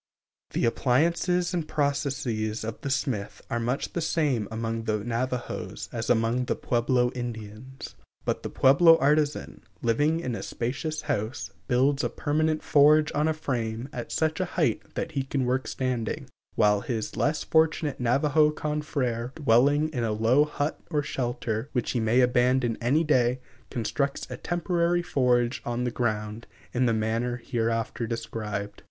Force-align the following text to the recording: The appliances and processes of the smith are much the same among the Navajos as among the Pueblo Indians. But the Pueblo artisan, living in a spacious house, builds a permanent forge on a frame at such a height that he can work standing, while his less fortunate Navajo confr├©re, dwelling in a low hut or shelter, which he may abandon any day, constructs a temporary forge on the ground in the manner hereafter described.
The 0.53 0.65
appliances 0.65 1.53
and 1.53 1.67
processes 1.67 2.63
of 2.63 2.81
the 2.81 2.89
smith 2.89 3.39
are 3.51 3.59
much 3.59 3.93
the 3.93 4.01
same 4.01 4.47
among 4.49 4.85
the 4.85 5.03
Navajos 5.03 5.89
as 5.91 6.09
among 6.09 6.45
the 6.45 6.55
Pueblo 6.55 7.11
Indians. 7.11 7.93
But 8.25 8.41
the 8.41 8.49
Pueblo 8.49 8.97
artisan, 8.97 9.61
living 9.83 10.19
in 10.19 10.33
a 10.33 10.41
spacious 10.41 11.03
house, 11.03 11.51
builds 11.67 12.03
a 12.03 12.09
permanent 12.09 12.63
forge 12.63 13.11
on 13.13 13.27
a 13.27 13.33
frame 13.35 13.89
at 13.93 14.11
such 14.11 14.39
a 14.39 14.45
height 14.57 14.81
that 14.95 15.11
he 15.11 15.21
can 15.21 15.45
work 15.45 15.67
standing, 15.67 16.27
while 16.55 16.81
his 16.81 17.15
less 17.15 17.43
fortunate 17.43 17.99
Navajo 17.99 18.49
confr├©re, 18.49 19.35
dwelling 19.35 19.89
in 19.89 20.03
a 20.03 20.11
low 20.13 20.45
hut 20.45 20.79
or 20.89 21.03
shelter, 21.03 21.69
which 21.73 21.91
he 21.91 21.99
may 21.99 22.21
abandon 22.21 22.75
any 22.81 23.03
day, 23.03 23.39
constructs 23.69 24.25
a 24.31 24.37
temporary 24.37 25.03
forge 25.03 25.61
on 25.63 25.83
the 25.83 25.91
ground 25.91 26.47
in 26.73 26.87
the 26.87 26.91
manner 26.95 27.35
hereafter 27.37 28.07
described. 28.07 28.79